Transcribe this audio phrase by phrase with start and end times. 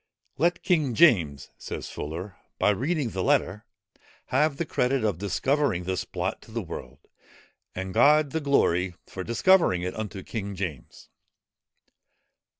[0.39, 3.65] "Let King James," says Fuller, "by reading the letter,
[4.29, 6.97] have the credit of discovering this plot to the world,
[7.75, 11.09] and God the glory, for discovering it unto King James."